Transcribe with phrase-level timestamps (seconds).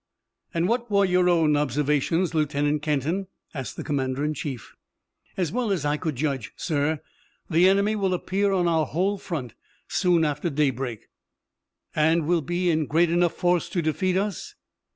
[0.51, 4.73] "And what were your own observations, Lieutenant Kenton?" asked the commander in chief.
[5.37, 7.01] "As well as I could judge, sir,
[7.51, 9.53] the enemy will appear on our whole front
[9.87, 11.07] soon after daybreak."
[11.95, 14.55] "And will be in great enough force to defeat us."